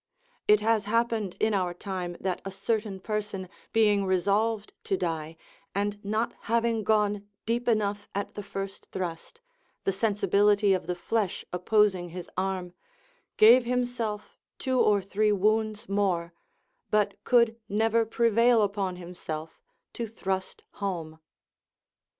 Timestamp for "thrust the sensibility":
8.91-10.73